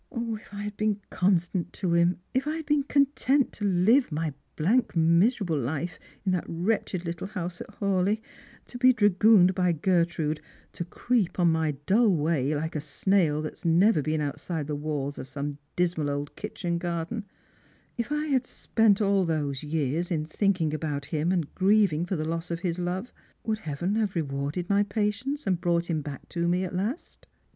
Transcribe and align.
If 0.11 0.51
I 0.51 0.63
had 0.63 0.75
been 0.77 0.99
constant 1.11 1.71
to 1.73 1.93
him, 1.93 2.17
if 2.33 2.47
I 2.47 2.55
had 2.55 2.65
been 2.65 2.81
content 2.81 3.51
to 3.53 3.65
live 3.65 4.11
my 4.11 4.33
blank 4.55 4.95
miserable 4.95 5.59
life 5.59 5.99
in 6.25 6.31
that 6.31 6.45
wretched 6.47 7.05
little 7.05 7.27
house 7.27 7.61
at 7.61 7.69
Haw 7.75 7.99
leigh, 7.99 8.19
to 8.65 8.79
be 8.79 8.93
dragooned 8.93 9.53
by 9.53 9.73
Gertrude, 9.73 10.41
to 10.73 10.85
creep 10.85 11.39
on 11.39 11.51
my 11.51 11.73
dull 11.85 12.09
way 12.15 12.55
like 12.55 12.75
a 12.75 12.81
snail 12.81 13.43
that 13.43 13.51
has 13.53 13.63
never 13.63 14.01
been 14.01 14.21
outside 14.21 14.65
the 14.65 14.75
walls 14.75 15.19
of 15.19 15.27
some 15.27 15.59
dismal 15.75 16.09
old 16.09 16.35
kitchen 16.35 16.79
garden,— 16.79 17.25
if 17.99 18.11
I 18.11 18.25
had 18.25 18.47
spent 18.47 19.01
all 19.01 19.23
these 19.23 19.61
years 19.61 20.09
in 20.09 20.25
thinking 20.25 20.73
about 20.73 21.05
him 21.05 21.31
and 21.31 21.53
grieving 21.53 22.07
for 22.07 22.15
the 22.15 22.25
loss 22.25 22.49
of 22.49 22.61
his 22.61 22.79
love, 22.79 23.13
would 23.43 23.59
Heaven 23.59 23.93
have 23.97 24.15
rewarded 24.15 24.67
my 24.67 24.81
patience, 24.81 25.45
and 25.45 25.61
brought 25.61 25.91
him 25.91 26.01
back 26.01 26.27
to 26.29 26.47
me 26.47 26.63
at 26.63 26.73
last 26.73 27.27